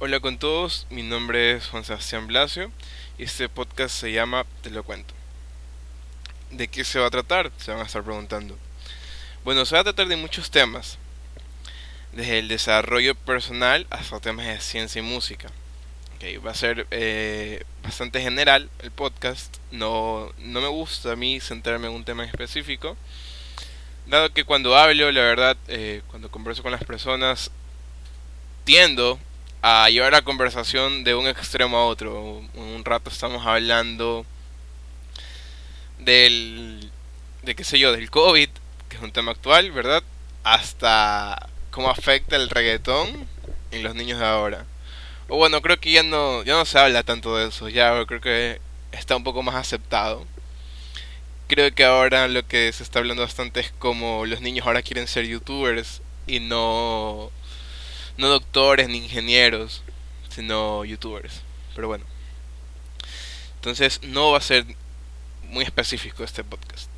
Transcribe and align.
Hola 0.00 0.20
con 0.20 0.38
todos, 0.38 0.86
mi 0.90 1.02
nombre 1.02 1.54
es 1.54 1.66
Juan 1.66 1.84
Sebastián 1.84 2.28
Blasio 2.28 2.70
y 3.18 3.24
este 3.24 3.48
podcast 3.48 3.92
se 3.92 4.12
llama 4.12 4.46
Te 4.62 4.70
lo 4.70 4.84
cuento. 4.84 5.12
¿De 6.52 6.68
qué 6.68 6.84
se 6.84 7.00
va 7.00 7.08
a 7.08 7.10
tratar? 7.10 7.50
Se 7.56 7.72
van 7.72 7.80
a 7.80 7.84
estar 7.86 8.04
preguntando. 8.04 8.56
Bueno, 9.42 9.66
se 9.66 9.74
va 9.74 9.80
a 9.80 9.84
tratar 9.84 10.06
de 10.06 10.14
muchos 10.14 10.52
temas, 10.52 10.98
desde 12.12 12.38
el 12.38 12.46
desarrollo 12.46 13.16
personal 13.16 13.88
hasta 13.90 14.20
temas 14.20 14.46
de 14.46 14.60
ciencia 14.60 15.00
y 15.00 15.02
música. 15.02 15.48
Okay, 16.14 16.36
va 16.36 16.52
a 16.52 16.54
ser 16.54 16.86
eh, 16.92 17.64
bastante 17.82 18.20
general 18.20 18.70
el 18.78 18.92
podcast, 18.92 19.56
no, 19.72 20.32
no 20.38 20.60
me 20.60 20.68
gusta 20.68 21.10
a 21.10 21.16
mí 21.16 21.40
centrarme 21.40 21.88
en 21.88 21.94
un 21.94 22.04
tema 22.04 22.22
en 22.22 22.30
específico, 22.30 22.96
dado 24.06 24.32
que 24.32 24.44
cuando 24.44 24.76
hablo, 24.76 25.10
la 25.10 25.22
verdad, 25.22 25.56
eh, 25.66 26.02
cuando 26.06 26.30
converso 26.30 26.62
con 26.62 26.70
las 26.70 26.84
personas, 26.84 27.50
tiendo 28.62 29.18
a 29.62 29.90
llevar 29.90 30.12
la 30.12 30.22
conversación 30.22 31.04
de 31.04 31.14
un 31.14 31.26
extremo 31.26 31.76
a 31.76 31.86
otro. 31.86 32.42
Un 32.54 32.84
rato 32.84 33.10
estamos 33.10 33.44
hablando 33.46 34.24
del, 35.98 36.90
de 37.42 37.54
qué 37.54 37.64
sé 37.64 37.78
yo, 37.78 37.92
del 37.92 38.10
COVID, 38.10 38.48
que 38.88 38.96
es 38.96 39.02
un 39.02 39.12
tema 39.12 39.32
actual, 39.32 39.70
¿verdad? 39.72 40.02
Hasta 40.44 41.48
cómo 41.70 41.90
afecta 41.90 42.36
el 42.36 42.50
reggaetón 42.50 43.28
en 43.70 43.82
los 43.82 43.94
niños 43.94 44.18
de 44.18 44.26
ahora. 44.26 44.64
O 45.28 45.36
bueno, 45.36 45.60
creo 45.60 45.78
que 45.78 45.92
ya 45.92 46.02
no, 46.02 46.42
ya 46.44 46.54
no 46.54 46.64
se 46.64 46.78
habla 46.78 47.02
tanto 47.02 47.36
de 47.36 47.48
eso, 47.48 47.68
ya 47.68 48.04
creo 48.06 48.20
que 48.20 48.60
está 48.92 49.16
un 49.16 49.24
poco 49.24 49.42
más 49.42 49.56
aceptado. 49.56 50.26
Creo 51.48 51.74
que 51.74 51.84
ahora 51.84 52.28
lo 52.28 52.46
que 52.46 52.72
se 52.72 52.82
está 52.82 52.98
hablando 52.98 53.22
bastante 53.22 53.60
es 53.60 53.72
como 53.78 54.26
los 54.26 54.40
niños 54.40 54.66
ahora 54.66 54.82
quieren 54.82 55.08
ser 55.08 55.26
youtubers 55.26 56.02
y 56.26 56.40
no 56.40 57.30
no 58.18 58.28
doctores 58.28 58.88
ni 58.88 58.98
ingenieros, 58.98 59.82
sino 60.28 60.84
youtubers. 60.84 61.42
Pero 61.74 61.88
bueno. 61.88 62.04
Entonces 63.54 64.00
no 64.02 64.32
va 64.32 64.38
a 64.38 64.42
ser 64.42 64.66
muy 65.44 65.64
específico 65.64 66.22
este 66.22 66.44
podcast. 66.44 66.90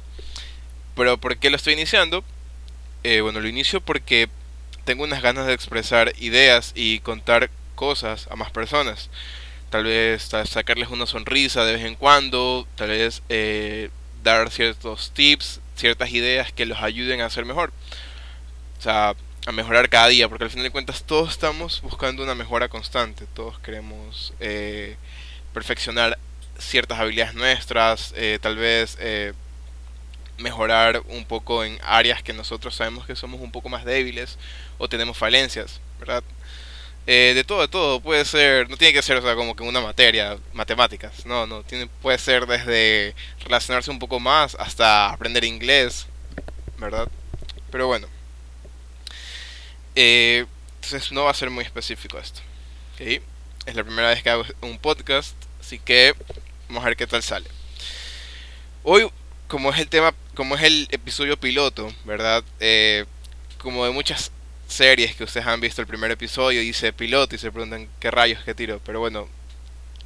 Pero 0.96 1.18
¿por 1.18 1.38
qué 1.38 1.50
lo 1.50 1.56
estoy 1.56 1.74
iniciando? 1.74 2.24
Eh, 3.04 3.20
bueno, 3.20 3.40
lo 3.40 3.48
inicio 3.48 3.80
porque 3.80 4.28
tengo 4.84 5.04
unas 5.04 5.22
ganas 5.22 5.46
de 5.46 5.52
expresar 5.52 6.12
ideas 6.18 6.72
y 6.74 7.00
contar 7.00 7.50
cosas 7.74 8.26
a 8.30 8.36
más 8.36 8.50
personas. 8.50 9.08
Tal 9.70 9.84
vez 9.84 10.30
sacarles 10.46 10.88
una 10.88 11.06
sonrisa 11.06 11.64
de 11.64 11.74
vez 11.74 11.84
en 11.84 11.94
cuando, 11.94 12.66
tal 12.76 12.88
vez 12.88 13.22
eh, 13.28 13.90
dar 14.22 14.50
ciertos 14.50 15.12
tips, 15.12 15.60
ciertas 15.76 16.10
ideas 16.10 16.52
que 16.52 16.66
los 16.66 16.82
ayuden 16.82 17.20
a 17.20 17.30
ser 17.30 17.44
mejor. 17.44 17.72
O 18.78 18.82
sea, 18.82 19.14
a 19.46 19.52
mejorar 19.52 19.88
cada 19.88 20.08
día, 20.08 20.28
porque 20.28 20.44
al 20.44 20.50
final 20.50 20.64
de 20.64 20.70
cuentas 20.70 21.02
todos 21.04 21.30
estamos 21.30 21.80
buscando 21.80 22.22
una 22.22 22.34
mejora 22.34 22.68
constante, 22.68 23.26
todos 23.34 23.58
queremos 23.60 24.34
eh, 24.40 24.96
perfeccionar 25.54 26.18
ciertas 26.58 26.98
habilidades 26.98 27.34
nuestras, 27.34 28.12
eh, 28.16 28.38
tal 28.40 28.56
vez 28.56 28.98
eh, 29.00 29.32
mejorar 30.36 31.02
un 31.08 31.24
poco 31.24 31.64
en 31.64 31.78
áreas 31.82 32.22
que 32.22 32.34
nosotros 32.34 32.74
sabemos 32.74 33.06
que 33.06 33.16
somos 33.16 33.40
un 33.40 33.50
poco 33.50 33.68
más 33.70 33.84
débiles 33.84 34.38
o 34.78 34.88
tenemos 34.88 35.16
falencias, 35.16 35.80
¿verdad? 35.98 36.22
de 37.06 37.42
todo, 37.44 37.62
de 37.62 37.66
todo, 37.66 37.98
puede 37.98 38.24
ser, 38.24 38.70
no 38.70 38.76
tiene 38.76 38.92
que 38.92 39.02
ser 39.02 39.16
o 39.16 39.22
sea, 39.22 39.34
como 39.34 39.56
que 39.56 39.64
una 39.64 39.80
materia, 39.80 40.38
matemáticas, 40.52 41.26
no, 41.26 41.44
no, 41.44 41.64
tiene, 41.64 41.88
puede 41.88 42.18
ser 42.18 42.46
desde 42.46 43.16
relacionarse 43.42 43.90
un 43.90 43.98
poco 43.98 44.20
más 44.20 44.54
hasta 44.60 45.10
aprender 45.10 45.42
inglés, 45.42 46.06
¿verdad? 46.78 47.08
Pero 47.72 47.88
bueno. 47.88 48.19
Eh, 50.02 50.46
entonces 50.76 51.12
no 51.12 51.24
va 51.24 51.30
a 51.30 51.34
ser 51.34 51.50
muy 51.50 51.62
específico 51.62 52.18
esto. 52.18 52.40
Es 52.98 53.74
la 53.74 53.84
primera 53.84 54.08
vez 54.08 54.22
que 54.22 54.30
hago 54.30 54.46
un 54.62 54.78
podcast, 54.78 55.34
así 55.60 55.78
que 55.78 56.14
vamos 56.68 56.82
a 56.82 56.86
ver 56.86 56.96
qué 56.96 57.06
tal 57.06 57.22
sale. 57.22 57.46
Hoy, 58.82 59.10
como 59.46 59.70
es 59.70 59.78
el 59.78 59.88
tema, 59.88 60.14
como 60.34 60.56
es 60.56 60.62
el 60.62 60.88
episodio 60.90 61.38
piloto, 61.38 61.92
¿verdad? 62.06 62.42
Eh, 62.60 63.04
como 63.58 63.84
de 63.84 63.90
muchas 63.90 64.32
series 64.66 65.14
que 65.16 65.24
ustedes 65.24 65.46
han 65.46 65.60
visto 65.60 65.82
el 65.82 65.86
primer 65.86 66.10
episodio, 66.10 66.62
dice 66.62 66.94
piloto 66.94 67.34
y 67.34 67.38
se 67.38 67.52
preguntan 67.52 67.86
qué 68.00 68.10
rayos, 68.10 68.42
qué 68.42 68.54
tiro. 68.54 68.80
Pero 68.86 69.00
bueno, 69.00 69.28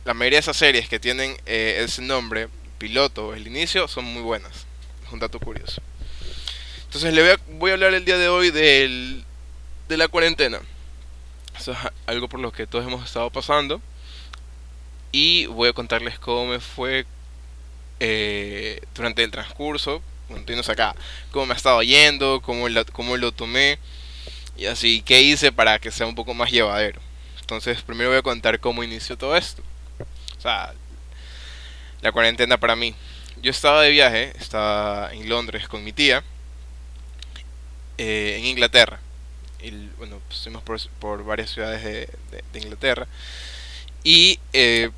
la 0.04 0.12
mayoría 0.12 0.38
de 0.38 0.40
esas 0.40 0.56
series 0.56 0.88
que 0.88 0.98
tienen 0.98 1.36
eh, 1.46 1.82
ese 1.84 2.02
nombre, 2.02 2.48
piloto, 2.78 3.32
el 3.32 3.46
inicio, 3.46 3.86
son 3.86 4.06
muy 4.06 4.22
buenas. 4.22 4.66
Es 5.06 5.12
un 5.12 5.20
dato 5.20 5.38
curioso. 5.38 5.80
Entonces 6.86 7.14
le 7.14 7.36
voy 7.46 7.70
a 7.70 7.74
hablar 7.74 7.94
el 7.94 8.04
día 8.04 8.18
de 8.18 8.26
hoy 8.26 8.50
del 8.50 9.24
de 9.88 9.96
la 9.96 10.08
cuarentena. 10.08 10.60
Eso 11.58 11.72
es 11.72 11.78
algo 12.06 12.28
por 12.28 12.40
lo 12.40 12.52
que 12.52 12.66
todos 12.66 12.86
hemos 12.86 13.04
estado 13.04 13.30
pasando. 13.30 13.80
Y 15.12 15.46
voy 15.46 15.68
a 15.68 15.72
contarles 15.72 16.18
cómo 16.18 16.46
me 16.46 16.60
fue 16.60 17.06
eh, 18.00 18.80
durante 18.94 19.22
el 19.22 19.30
transcurso, 19.30 20.02
cuando 20.26 20.72
acá, 20.72 20.96
cómo 21.30 21.46
me 21.46 21.54
ha 21.54 21.56
estado 21.56 21.82
yendo, 21.82 22.40
cómo, 22.42 22.66
cómo 22.92 23.16
lo 23.16 23.30
tomé 23.30 23.78
y 24.56 24.66
así, 24.66 25.02
qué 25.02 25.22
hice 25.22 25.52
para 25.52 25.78
que 25.78 25.92
sea 25.92 26.06
un 26.06 26.16
poco 26.16 26.34
más 26.34 26.50
llevadero. 26.50 27.00
Entonces, 27.40 27.82
primero 27.82 28.10
voy 28.10 28.18
a 28.18 28.22
contar 28.22 28.58
cómo 28.58 28.82
inició 28.82 29.16
todo 29.16 29.36
esto. 29.36 29.62
O 30.38 30.40
sea, 30.40 30.74
la 32.00 32.10
cuarentena 32.10 32.58
para 32.58 32.74
mí. 32.74 32.94
Yo 33.40 33.50
estaba 33.50 33.82
de 33.82 33.90
viaje, 33.90 34.32
estaba 34.38 35.12
en 35.12 35.28
Londres 35.28 35.68
con 35.68 35.84
mi 35.84 35.92
tía, 35.92 36.24
eh, 37.98 38.36
en 38.38 38.46
Inglaterra 38.46 38.98
y 39.64 39.90
bueno, 39.98 40.20
estuvimos 40.30 40.62
por, 41.00 41.24
varias 41.24 41.50
ciudades 41.50 41.82
de, 41.82 42.08
Inglaterra. 42.54 43.06
Y 44.02 44.38
eh, 44.52 44.90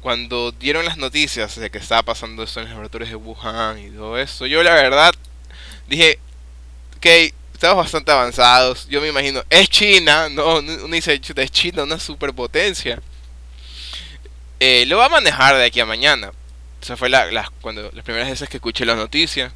cuando 0.00 0.52
dieron 0.52 0.84
las 0.84 0.96
noticias 0.96 1.58
de 1.58 1.70
que 1.70 1.78
estaba 1.78 2.02
pasando 2.02 2.42
esto 2.42 2.60
en 2.60 2.66
los 2.66 2.72
laboratorios 2.72 3.10
de 3.10 3.16
Wuhan 3.16 3.78
y 3.78 3.90
todo 3.90 4.18
eso, 4.18 4.46
yo 4.46 4.62
la 4.62 4.74
verdad 4.74 5.14
dije, 5.88 6.18
ok, 6.96 7.06
estamos 7.54 7.76
bastante 7.76 8.12
avanzados. 8.12 8.86
Yo 8.88 9.00
me 9.00 9.08
imagino, 9.08 9.42
es 9.48 9.68
China, 9.68 10.28
no, 10.28 10.58
uno 10.58 10.88
dice, 10.88 11.20
es 11.36 11.50
China, 11.50 11.84
una 11.84 11.98
superpotencia. 11.98 13.00
Eh, 14.58 14.84
lo 14.86 14.98
va 14.98 15.06
a 15.06 15.10
manejar 15.10 15.56
de 15.56 15.64
aquí 15.64 15.80
a 15.80 15.86
mañana. 15.86 16.32
Esa 16.82 16.96
fue 16.96 17.08
la, 17.08 17.50
cuando, 17.60 17.90
las 17.92 18.04
primeras 18.04 18.28
veces 18.28 18.48
que 18.48 18.56
escuché 18.58 18.84
la 18.84 18.94
noticia. 18.94 19.52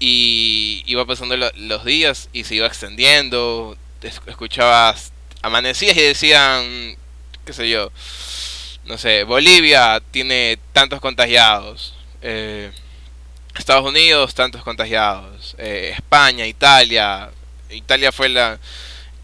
Y 0.00 0.82
iba 0.86 1.04
pasando 1.06 1.36
los 1.36 1.84
días 1.84 2.28
y 2.32 2.44
se 2.44 2.54
iba 2.54 2.66
extendiendo. 2.66 3.76
Escuchabas, 4.26 5.12
amanecías 5.42 5.96
y 5.96 6.02
decían, 6.02 6.96
qué 7.44 7.52
sé 7.52 7.68
yo, 7.68 7.90
no 8.84 8.96
sé, 8.96 9.24
Bolivia 9.24 10.00
tiene 10.10 10.58
tantos 10.72 11.00
contagiados. 11.00 11.94
Eh, 12.22 12.70
Estados 13.56 13.84
Unidos, 13.84 14.34
tantos 14.34 14.62
contagiados. 14.62 15.54
Eh, 15.58 15.92
España, 15.94 16.46
Italia. 16.46 17.30
Italia 17.70 18.12
fue 18.12 18.28
la, 18.28 18.58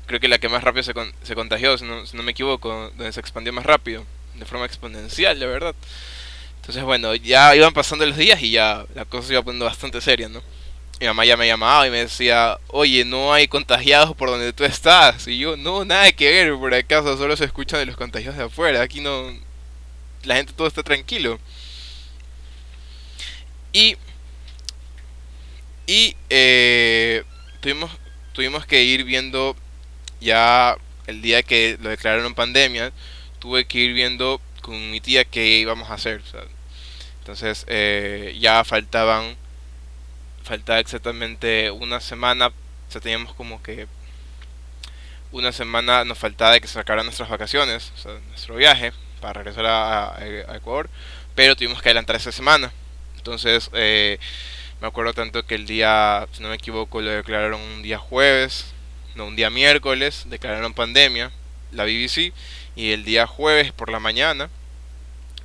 creo 0.07 0.21
que 0.21 0.29
la 0.29 0.39
que 0.39 0.49
más 0.49 0.63
rápido 0.63 0.83
se, 0.83 0.93
se 1.23 1.35
contagió, 1.35 1.79
si 1.79 1.85
no, 1.85 2.05
si 2.07 2.17
no, 2.17 2.23
me 2.23 2.33
equivoco, 2.33 2.93
donde 2.97 3.13
se 3.13 3.21
expandió 3.21 3.53
más 3.53 3.65
rápido, 3.65 4.05
de 4.35 4.45
forma 4.45 4.67
exponencial, 4.67 5.39
la 5.39 5.47
verdad. 5.47 5.75
Entonces, 6.57 6.83
bueno, 6.83 7.15
ya 7.15 7.55
iban 7.57 7.73
pasando 7.73 8.05
los 8.07 8.17
días 8.17 8.43
y 8.43 8.51
ya 8.51 8.85
la 8.95 9.05
cosa 9.05 9.29
se 9.29 9.33
iba 9.35 9.43
poniendo 9.43 9.67
bastante 9.67 10.01
seria, 10.01 10.29
¿no? 10.29 10.43
Mi 11.05 11.09
mamá 11.09 11.27
ya 11.27 11.37
me 11.37 11.47
llamaba 11.47 11.87
y 11.87 11.91
me 11.91 11.99
decía, 11.99 12.59
oye, 12.69 13.05
no 13.05 13.35
hay 13.35 13.47
contagiados 13.47 14.17
por 14.17 14.31
donde 14.31 14.55
tú 14.55 14.65
estás. 14.65 15.29
Y 15.29 15.39
yo, 15.39 15.55
no, 15.55 15.85
nada 15.85 16.11
que 16.13 16.31
ver, 16.31 16.55
por 16.55 16.73
acaso 16.73 17.19
solo 17.19 17.37
se 17.37 17.45
escuchan 17.45 17.81
de 17.81 17.87
los 17.87 17.97
contagiados 17.97 18.39
de 18.39 18.45
afuera. 18.45 18.81
Aquí 18.81 19.01
no, 19.03 19.31
la 20.23 20.37
gente 20.37 20.55
todo 20.55 20.67
está 20.67 20.83
tranquilo. 20.83 21.39
Y, 23.75 23.99
y 25.87 26.17
eh, 26.31 27.23
tuvimos, 27.61 27.91
tuvimos 28.33 28.65
que 28.65 28.83
ir 28.85 29.05
viendo 29.05 29.55
ya 30.23 30.79
el 31.07 31.21
día 31.21 31.43
que 31.43 31.77
lo 31.83 31.91
declararon 31.91 32.35
pandemia, 32.35 32.93
tuve 33.41 33.67
que 33.67 33.79
ir 33.79 33.93
viendo 33.93 34.41
con 34.63 34.91
mi 34.91 35.03
tía 35.03 35.27
qué 35.27 35.59
íbamos 35.59 35.91
a 35.91 35.95
hacer. 35.95 36.23
entonces 37.19 37.67
eh, 37.69 38.35
ya 38.41 38.65
faltaban 38.65 39.37
faltaba 40.45 40.79
exactamente 40.79 41.71
una 41.71 42.01
semana, 42.01 42.49
o 42.49 42.53
sea, 42.91 43.01
teníamos 43.01 43.35
como 43.35 43.63
que 43.63 43.89
una 45.33 45.51
semana 45.51 46.05
nos 46.05 46.19
faltaba 46.19 46.53
de 46.53 46.61
que 46.61 46.69
se 46.69 46.75
sacaran 46.75 47.07
nuestras 47.07 47.29
vacaciones, 47.29 47.93
o 47.97 47.99
sea, 47.99 48.13
nuestro 48.29 48.55
viaje 48.55 48.93
para 49.21 49.43
regresar 49.43 49.67
a, 49.67 50.17
Ecuador, 50.55 50.89
pero 51.35 51.57
tuvimos 51.57 51.83
que 51.83 51.89
adelantar 51.89 52.17
esa 52.17 52.31
semana. 52.31 52.73
Entonces, 53.17 53.71
eh, 53.73 54.19
me 54.81 54.87
acuerdo 54.87 55.15
tanto 55.15 55.45
que 55.47 55.55
el 55.55 55.67
día, 55.67 56.29
si 56.33 56.43
no 56.43 56.51
me 56.51 56.57
equivoco, 56.57 57.01
lo 57.01 57.11
declararon 57.11 57.61
un 57.61 57.83
día 57.83 57.99
jueves, 57.99 58.67
no, 59.15 59.27
un 59.27 59.37
día 59.37 59.51
miércoles, 59.51 60.25
declararon 60.27 60.75
pandemia, 60.75 61.33
la 61.73 61.85
BBC, 61.85 62.33
y 62.77 62.93
el 62.93 63.05
día 63.05 63.27
jueves 63.27 63.73
por 63.73 63.91
la 63.91 63.99
mañana 63.99 64.51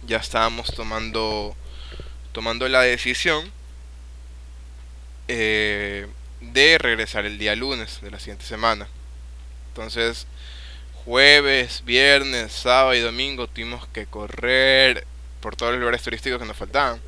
ya 0.06 0.18
estábamos 0.18 0.74
tomando 0.74 1.56
tomando 2.32 2.68
la 2.70 2.82
decisión 2.82 3.52
eh, 5.32 6.08
de 6.42 6.80
regresar 6.80 7.28
el 7.28 7.38
día 7.38 7.56
lunes 7.56 8.02
de 8.02 8.10
la 8.10 8.18
siguiente 8.18 8.46
semana. 8.46 8.88
Entonces, 9.68 10.26
jueves, 11.06 11.84
viernes, 11.86 12.52
sábado 12.52 12.96
y 12.96 13.00
domingo 13.00 13.46
tuvimos 13.48 13.88
que 13.90 14.08
correr 14.08 15.06
por 15.40 15.56
todos 15.56 15.74
los 15.74 15.82
lugares 15.82 16.02
turísticos 16.02 16.40
que 16.40 16.48
nos 16.48 16.58
faltaban. 16.58 17.00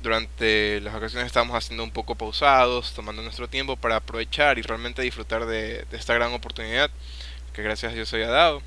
Durante 0.00 0.80
las 0.80 0.94
vacaciones 0.94 1.26
estábamos 1.26 1.56
haciendo 1.56 1.82
un 1.82 1.90
poco 1.90 2.14
pausados, 2.14 2.92
tomando 2.92 3.20
nuestro 3.20 3.48
tiempo 3.48 3.76
para 3.76 3.96
aprovechar 3.96 4.58
y 4.58 4.62
realmente 4.62 5.02
disfrutar 5.02 5.46
de, 5.46 5.84
esta 5.90 6.14
gran 6.14 6.32
oportunidad 6.32 6.88
que 7.52 7.62
gracias 7.62 7.90
a 7.90 7.94
Dios 7.96 8.12
había 8.14 8.30
dado. 8.30 8.62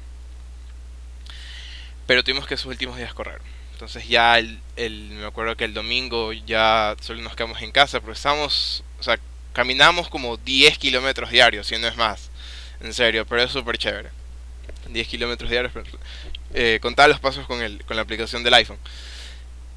Pero 2.05 2.21
tuvimos 2.21 2.47
que 2.47 2.55
esos 2.55 2.67
últimos 2.67 2.97
días 2.97 3.13
correr. 3.13 3.39
Entonces 3.75 4.07
ya 4.07 4.39
el, 4.39 4.61
me 4.77 5.25
acuerdo 5.25 5.57
que 5.57 5.65
el 5.65 5.73
domingo 5.73 6.31
ya 6.31 6.95
solo 7.01 7.21
nos 7.21 7.35
quedamos 7.35 7.61
en 7.61 7.73
casa, 7.73 7.99
pero 7.99 8.13
estamos, 8.13 8.85
o 9.01 9.03
sea, 9.03 9.19
caminamos 9.51 10.07
como 10.07 10.37
10 10.37 10.77
kilómetros 10.77 11.29
diarios, 11.29 11.67
si 11.67 11.77
no 11.77 11.85
es 11.85 11.97
más. 11.97 12.29
En 12.79 12.93
serio, 12.93 13.25
pero 13.25 13.41
es 13.41 13.51
súper 13.51 13.77
chévere. 13.77 14.11
10 14.87 15.07
kilómetros 15.09 15.49
diarios, 15.49 15.73
eh, 16.53 16.79
contaba 16.81 17.09
los 17.09 17.19
pasos 17.19 17.45
con, 17.47 17.61
el, 17.61 17.83
con 17.83 17.97
la 17.97 18.03
aplicación 18.03 18.43
del 18.43 18.53
iPhone. 18.53 18.79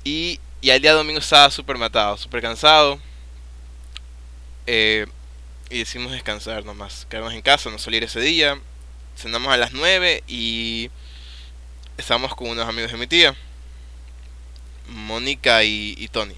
Y, 0.05 0.39
y 0.61 0.71
al 0.71 0.81
día 0.81 0.93
domingo 0.93 1.19
estaba 1.19 1.51
súper 1.51 1.77
matado, 1.77 2.17
súper 2.17 2.41
cansado. 2.41 3.01
Eh, 4.69 5.07
y 5.71 5.79
decidimos 5.79 6.13
descansar 6.13 6.65
nomás, 6.65 7.05
quedarnos 7.11 7.33
en 7.33 7.43
casa, 7.43 7.69
no 7.69 7.79
salir 7.81 8.05
ese 8.05 8.21
día. 8.21 8.61
Cenamos 9.17 9.53
a 9.53 9.57
las 9.57 9.73
9 9.73 10.23
y 10.29 10.89
estábamos 11.97 12.37
con 12.37 12.49
unos 12.51 12.69
amigos 12.69 12.93
de 12.93 12.97
mi 12.97 13.09
tía, 13.09 13.35
Mónica 14.89 15.65
y, 15.65 16.09
Tony. 16.13 16.35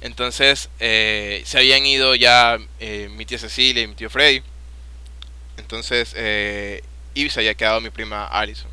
entonces 0.00 0.68
eh, 0.80 1.42
se 1.44 1.58
habían 1.58 1.86
ido 1.86 2.14
ya 2.14 2.58
eh, 2.80 3.08
mi 3.12 3.24
tía 3.24 3.38
Cecilia 3.38 3.82
y 3.82 3.86
mi 3.86 3.94
tío 3.94 4.10
Freddy. 4.10 4.42
Entonces, 5.56 6.12
eh, 6.16 6.82
y 7.14 7.28
se 7.30 7.40
había 7.40 7.54
quedado 7.54 7.80
mi 7.80 7.90
prima 7.90 8.26
Alison. 8.26 8.70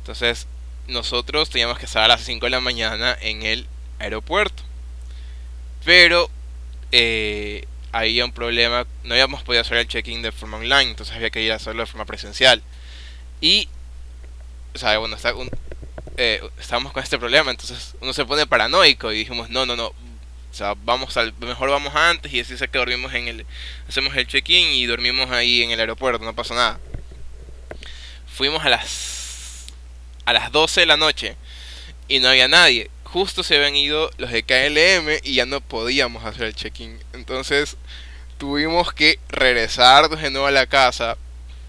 Entonces, 0.00 0.46
nosotros 0.86 1.50
teníamos 1.50 1.78
que 1.78 1.86
estar 1.86 2.02
a 2.04 2.08
las 2.08 2.22
5 2.22 2.46
de 2.46 2.50
la 2.50 2.60
mañana 2.60 3.16
en 3.20 3.42
el 3.42 3.66
aeropuerto. 3.98 4.62
Pero 5.84 6.30
eh, 6.92 7.66
había 7.92 8.24
un 8.24 8.32
problema, 8.32 8.86
no 9.04 9.14
habíamos 9.14 9.42
podido 9.42 9.60
hacer 9.62 9.78
el 9.78 9.88
check-in 9.88 10.22
de 10.22 10.32
forma 10.32 10.58
online, 10.58 10.90
entonces 10.90 11.14
había 11.14 11.30
que 11.30 11.42
ir 11.42 11.52
a 11.52 11.56
hacerlo 11.56 11.82
de 11.82 11.86
forma 11.86 12.04
presencial. 12.04 12.62
Y, 13.40 13.68
o 14.74 14.78
sea, 14.78 14.98
bueno, 14.98 15.16
está 15.16 15.32
eh, 16.20 16.42
estábamos 16.58 16.92
con 16.92 17.00
este 17.00 17.16
problema, 17.16 17.52
entonces 17.52 17.94
uno 18.00 18.12
se 18.12 18.24
pone 18.24 18.44
paranoico 18.44 19.12
y 19.12 19.18
dijimos, 19.18 19.50
no, 19.50 19.64
no, 19.64 19.76
no, 19.76 19.86
o 19.86 19.94
sea, 20.50 20.74
vamos 20.84 21.16
al, 21.16 21.32
mejor 21.38 21.70
vamos 21.70 21.94
antes 21.94 22.32
y 22.32 22.40
así 22.40 22.58
sé 22.58 22.66
que 22.66 22.76
dormimos 22.78 23.14
en 23.14 23.28
el, 23.28 23.46
hacemos 23.88 24.16
el 24.16 24.26
check-in 24.26 24.74
y 24.74 24.86
dormimos 24.86 25.30
ahí 25.30 25.62
en 25.62 25.70
el 25.70 25.78
aeropuerto, 25.78 26.24
no 26.24 26.34
pasó 26.34 26.56
nada. 26.56 26.80
Fuimos 28.26 28.64
a 28.64 28.68
las, 28.68 29.66
a 30.24 30.32
las 30.32 30.50
12 30.50 30.80
de 30.80 30.86
la 30.86 30.96
noche 30.96 31.36
y 32.08 32.18
no 32.18 32.28
había 32.28 32.48
nadie. 32.48 32.90
Justo 33.04 33.44
se 33.44 33.54
habían 33.54 33.76
ido 33.76 34.10
los 34.18 34.32
de 34.32 34.42
KLM 34.42 35.20
y 35.22 35.34
ya 35.34 35.46
no 35.46 35.60
podíamos 35.60 36.24
hacer 36.24 36.46
el 36.46 36.56
check-in. 36.56 36.98
Entonces 37.12 37.76
tuvimos 38.38 38.92
que 38.92 39.20
regresar 39.28 40.08
de 40.08 40.30
nuevo 40.30 40.48
a 40.48 40.50
la 40.50 40.66
casa, 40.66 41.16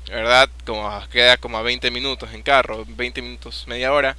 ¿verdad? 0.10 0.50
Como 0.66 0.90
queda 1.10 1.38
como 1.38 1.58
a 1.58 1.62
20 1.62 1.92
minutos 1.92 2.34
en 2.34 2.42
carro, 2.44 2.86
20 2.88 3.22
minutos, 3.22 3.66
media 3.68 3.94
hora. 3.94 4.18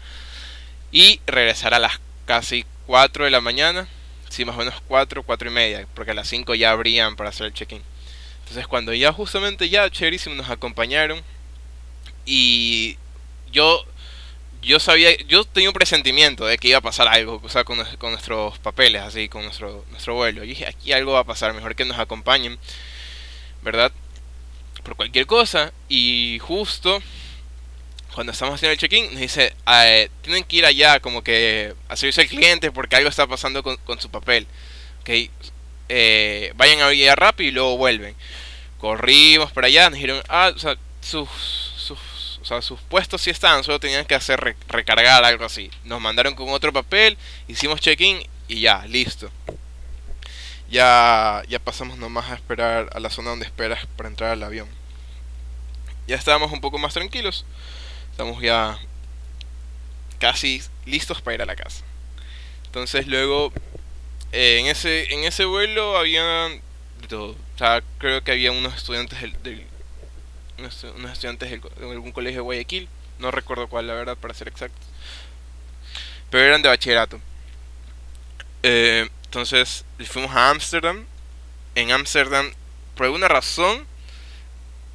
Y 0.92 1.20
regresar 1.26 1.74
a 1.74 1.78
las 1.78 2.00
casi 2.26 2.64
4 2.86 3.24
de 3.24 3.30
la 3.30 3.40
mañana 3.40 3.88
Sí, 4.30 4.44
más 4.44 4.54
o 4.54 4.60
menos 4.60 4.74
4, 4.86 5.24
4 5.24 5.50
y 5.50 5.52
media, 5.52 5.86
porque 5.94 6.12
a 6.12 6.14
las 6.14 6.28
5 6.28 6.54
ya 6.54 6.70
abrían 6.70 7.16
para 7.16 7.30
hacer 7.30 7.46
el 7.46 7.52
check-in. 7.52 7.82
Entonces 8.44 8.66
cuando 8.68 8.94
ya 8.94 9.12
justamente 9.12 9.68
ya 9.68 9.90
chéverísimo 9.90 10.36
nos 10.36 10.50
acompañaron 10.50 11.20
y 12.24 12.96
yo 13.52 13.84
yo 14.62 14.78
sabía, 14.78 15.16
yo 15.26 15.44
tenía 15.44 15.70
un 15.70 15.74
presentimiento 15.74 16.46
de 16.46 16.58
que 16.58 16.68
iba 16.68 16.78
a 16.78 16.82
pasar 16.82 17.08
algo, 17.08 17.40
o 17.42 17.48
sea, 17.48 17.64
con, 17.64 17.82
con 17.98 18.12
nuestros 18.12 18.58
papeles, 18.58 19.02
así, 19.02 19.28
con 19.28 19.42
nuestro, 19.44 19.84
nuestro 19.90 20.14
vuelo. 20.14 20.44
Y 20.44 20.48
dije, 20.48 20.66
aquí 20.66 20.92
algo 20.92 21.12
va 21.12 21.20
a 21.20 21.24
pasar, 21.24 21.54
mejor 21.54 21.74
que 21.74 21.84
nos 21.86 21.98
acompañen, 21.98 22.58
¿verdad? 23.62 23.92
Por 24.82 24.96
cualquier 24.96 25.26
cosa. 25.26 25.72
Y 25.88 26.38
justo 26.40 27.02
cuando 28.14 28.32
estamos 28.32 28.54
haciendo 28.54 28.72
el 28.72 28.78
check-in, 28.78 29.12
nos 29.12 29.20
dice, 29.20 29.54
ah, 29.66 29.86
eh, 29.88 30.10
tienen 30.22 30.44
que 30.44 30.56
ir 30.56 30.66
allá 30.66 31.00
como 31.00 31.22
que 31.22 31.74
a 31.88 31.96
servirse 31.96 32.22
al 32.22 32.28
cliente 32.28 32.72
porque 32.72 32.96
algo 32.96 33.08
está 33.08 33.26
pasando 33.26 33.62
con, 33.62 34.00
su 34.00 34.10
papel. 34.10 34.46
Okay. 35.00 35.30
Eh, 35.88 36.52
vayan 36.56 36.80
a 36.80 36.92
ir 36.92 37.10
rápido 37.14 37.48
y 37.48 37.52
luego 37.52 37.76
vuelven. 37.76 38.16
Corrimos 38.78 39.52
para 39.52 39.68
allá, 39.68 39.90
nos 39.90 39.94
dijeron, 39.94 40.22
ah, 40.28 40.52
sus, 41.00 41.28
sus, 41.76 42.38
o 42.40 42.44
sea, 42.44 42.62
sus 42.62 42.80
puestos 42.80 43.20
sí 43.20 43.30
estaban, 43.30 43.62
solo 43.62 43.78
tenían 43.78 44.04
que 44.04 44.14
hacer 44.14 44.56
recargar 44.68 45.24
algo 45.24 45.44
así. 45.44 45.70
Nos 45.84 46.00
mandaron 46.00 46.34
con 46.34 46.48
otro 46.50 46.72
papel, 46.72 47.16
hicimos 47.46 47.80
check-in 47.80 48.22
y 48.48 48.60
ya, 48.60 48.84
listo. 48.86 49.30
Ya, 50.70 51.42
ya 51.48 51.58
pasamos 51.58 51.98
nomás 51.98 52.30
a 52.30 52.34
esperar 52.34 52.90
a 52.92 53.00
la 53.00 53.10
zona 53.10 53.30
donde 53.30 53.44
esperas 53.44 53.86
para 53.96 54.08
entrar 54.08 54.30
al 54.30 54.42
avión. 54.42 54.68
Ya 56.06 56.16
estábamos 56.16 56.52
un 56.52 56.60
poco 56.60 56.78
más 56.78 56.94
tranquilos. 56.94 57.44
Estamos 58.12 58.40
ya 58.40 58.78
casi 60.20 60.62
listos 60.86 61.20
para 61.20 61.34
ir 61.34 61.42
a 61.42 61.46
la 61.46 61.56
casa. 61.56 61.82
Entonces 62.66 63.08
luego 63.08 63.52
eh, 64.32 64.58
en 64.60 64.66
ese 64.66 65.12
en 65.12 65.24
ese 65.24 65.44
vuelo 65.44 65.96
había 65.96 66.22
de 67.00 67.08
todo. 67.08 67.32
O 67.32 67.58
sea, 67.58 67.82
creo 67.98 68.22
que 68.22 68.32
había 68.32 68.52
unos 68.52 68.76
estudiantes 68.76 69.20
del, 69.20 69.66
unos, 70.58 70.84
estudiantes 71.12 71.50
de 71.50 71.60
algún 71.80 72.12
colegio 72.12 72.38
de 72.38 72.44
Guayaquil, 72.44 72.88
no 73.18 73.30
recuerdo 73.30 73.68
cuál 73.68 73.86
la 73.86 73.94
verdad 73.94 74.16
para 74.16 74.34
ser 74.34 74.48
exacto. 74.48 74.78
Pero 76.30 76.44
eran 76.44 76.62
de 76.62 76.68
bachillerato. 76.68 77.20
Eh, 78.62 79.08
entonces 79.30 79.84
fuimos 80.06 80.34
a 80.34 80.50
Ámsterdam. 80.50 81.06
En 81.76 81.92
Ámsterdam, 81.92 82.50
por 82.96 83.06
alguna 83.06 83.28
razón, 83.28 83.86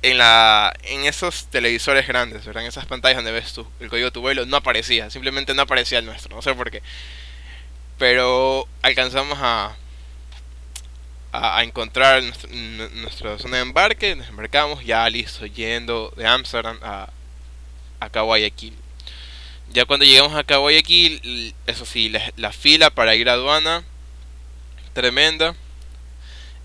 en 0.01 0.17
la 0.17 0.73
en 0.83 1.05
esos 1.05 1.45
televisores 1.45 2.05
grandes, 2.05 2.45
¿verdad? 2.45 2.63
En 2.63 2.67
esas 2.67 2.85
pantallas 2.85 3.15
donde 3.15 3.31
ves 3.31 3.53
tu, 3.53 3.65
el 3.79 3.89
código 3.89 4.07
de 4.07 4.11
tu 4.11 4.19
vuelo, 4.19 4.45
no 4.45 4.57
aparecía, 4.57 5.09
simplemente 5.09 5.53
no 5.53 5.61
aparecía 5.61 5.99
el 5.99 6.05
nuestro, 6.05 6.35
no 6.35 6.41
sé 6.41 6.53
por 6.53 6.69
qué. 6.69 6.83
Pero 7.97 8.67
alcanzamos 8.81 9.37
a, 9.41 9.77
a, 11.31 11.63
encontrar 11.63 12.21
nuestra, 12.51 13.39
zona 13.39 13.55
de 13.55 13.61
embarque, 13.63 14.17
nos 14.17 14.27
embarcamos 14.27 14.83
ya 14.83 15.09
listo, 15.09 15.45
yendo 15.45 16.13
de 16.17 16.27
Amsterdam 16.27 16.77
a, 16.83 17.09
a 18.01 18.07
Guayaquil. 18.09 18.75
Ya 19.71 19.85
cuando 19.85 20.05
llegamos 20.05 20.33
a 20.35 20.57
Guayaquil, 20.57 21.55
eso 21.67 21.85
sí, 21.85 22.13
la, 22.35 22.51
fila 22.51 22.89
para 22.89 23.15
ir 23.15 23.29
a 23.29 23.33
aduana, 23.33 23.85
tremenda. 24.95 25.55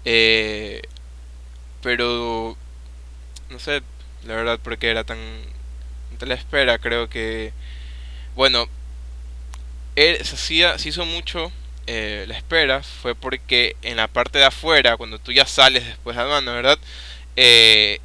Eh, 0.07 0.81
pero 1.83 2.57
no 3.51 3.59
sé, 3.59 3.83
la 4.25 4.37
verdad, 4.37 4.59
porque 4.63 4.91
era 4.91 5.05
tan... 5.05 5.19
te 6.19 6.25
la 6.25 6.35
espera, 6.35 6.79
creo 6.79 7.11
que... 7.11 7.53
Bueno, 8.35 8.69
él 9.97 10.25
se, 10.25 10.37
hacía, 10.37 10.79
se 10.79 10.89
hizo 10.89 11.05
mucho 11.05 11.53
eh, 11.87 12.25
la 12.29 12.37
espera, 12.37 12.83
fue 12.83 13.15
porque 13.15 13.77
en 13.83 13.97
la 13.97 14.07
parte 14.07 14.39
de 14.39 14.45
afuera, 14.45 14.97
cuando 14.97 15.19
tú 15.19 15.33
ya 15.33 15.47
sales 15.47 15.85
después 15.85 16.17
de 16.17 16.23
aduana, 16.23 16.53
¿verdad? 16.53 16.79
Eh, 17.37 18.01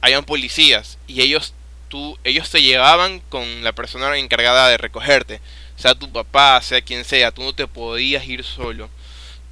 hayan 0.00 0.24
policías 0.24 0.98
y 1.06 1.20
ellos 1.22 1.54
tú 1.88 2.18
ellos 2.24 2.50
te 2.50 2.62
llevaban 2.62 3.20
con 3.20 3.64
la 3.64 3.72
persona 3.72 4.16
encargada 4.18 4.68
de 4.68 4.76
recogerte 4.76 5.40
sea 5.76 5.94
tu 5.94 6.10
papá 6.10 6.60
sea 6.62 6.80
quien 6.80 7.04
sea 7.04 7.32
tú 7.32 7.42
no 7.42 7.54
te 7.54 7.66
podías 7.66 8.26
ir 8.26 8.44
solo 8.44 8.88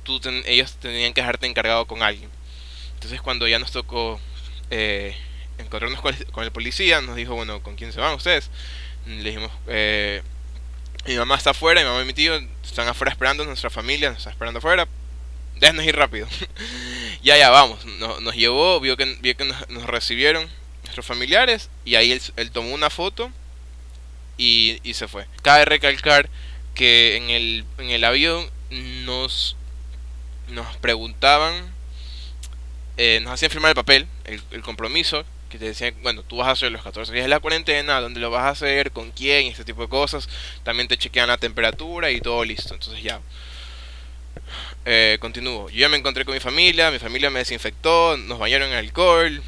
tú 0.02 0.20
ellos 0.46 0.72
tenían 0.74 1.12
que 1.12 1.20
dejarte 1.20 1.46
encargado 1.46 1.86
con 1.86 2.02
alguien 2.02 2.30
entonces 2.94 3.20
cuando 3.20 3.48
ya 3.48 3.58
nos 3.58 3.72
tocó 3.72 4.20
eh, 4.70 5.16
encontrarnos 5.58 6.00
con 6.00 6.44
el, 6.44 6.52
policía, 6.52 7.00
nos 7.00 7.16
dijo, 7.16 7.34
bueno, 7.34 7.62
¿con 7.62 7.76
quién 7.76 7.92
se 7.92 8.00
van 8.00 8.14
ustedes? 8.14 8.50
Le 9.06 9.22
dijimos, 9.22 9.50
eh, 9.66 10.22
mi 11.06 11.16
mamá 11.16 11.36
está 11.36 11.50
afuera, 11.50 11.80
mi 11.80 11.86
mamá 11.86 12.02
y 12.02 12.06
mi 12.06 12.14
tío 12.14 12.34
están 12.62 12.88
afuera 12.88 13.10
esperando, 13.12 13.44
nuestra 13.44 13.70
familia 13.70 14.10
nos 14.10 14.18
está 14.18 14.30
esperando 14.30 14.58
afuera, 14.58 14.86
déjenos 15.56 15.84
ir 15.84 15.96
rápido. 15.96 16.28
ya, 17.22 17.36
ya, 17.36 17.50
vamos, 17.50 17.84
nos 17.84 18.34
llevó, 18.34 18.80
vio 18.80 18.96
que, 18.96 19.16
vio 19.20 19.36
que 19.36 19.44
nos, 19.44 19.86
recibieron 19.86 20.48
nuestros 20.84 21.06
familiares 21.06 21.70
y 21.84 21.94
ahí 21.94 22.12
él, 22.36 22.50
tomó 22.50 22.72
una 22.72 22.90
foto 22.90 23.30
y, 24.42 24.80
y, 24.82 24.94
se 24.94 25.08
fue. 25.08 25.26
Cabe 25.42 25.64
recalcar 25.64 26.28
que 26.74 27.16
en 27.16 27.30
el, 27.30 27.64
en 27.78 27.90
el 27.90 28.04
avión 28.04 28.48
nos, 29.04 29.56
nos 30.48 30.76
preguntaban 30.78 31.72
eh, 32.98 33.20
nos 33.22 33.32
hacían 33.32 33.50
firmar 33.50 33.70
el 33.70 33.74
papel, 33.74 34.06
el, 34.24 34.62
compromiso, 34.62 35.24
que 35.48 35.58
te 35.58 35.64
decían, 35.64 35.94
bueno, 36.02 36.22
tú 36.22 36.36
vas 36.36 36.48
a 36.48 36.50
hacer 36.52 36.70
los 36.70 36.82
14 36.82 37.12
días 37.12 37.24
de 37.24 37.28
la 37.28 37.40
cuarentena, 37.40 38.00
dónde 38.00 38.20
lo 38.20 38.30
vas 38.30 38.44
a 38.44 38.48
hacer, 38.50 38.90
con 38.92 39.10
quién, 39.12 39.46
este 39.46 39.64
tipo 39.64 39.82
de 39.82 39.88
cosas. 39.88 40.28
También 40.62 40.88
te 40.88 40.98
chequean 40.98 41.28
la 41.28 41.38
temperatura 41.38 42.10
y 42.10 42.20
todo 42.20 42.44
listo. 42.44 42.74
Entonces 42.74 43.02
ya. 43.02 43.20
Eh, 44.84 45.18
continúo. 45.20 45.68
Yo 45.70 45.78
ya 45.78 45.88
me 45.88 45.96
encontré 45.96 46.24
con 46.24 46.34
mi 46.34 46.40
familia, 46.40 46.90
mi 46.90 46.98
familia 46.98 47.30
me 47.30 47.40
desinfectó, 47.40 48.16
nos 48.16 48.38
bañaron 48.38 48.70
en 48.70 48.76
alcohol. 48.76 49.42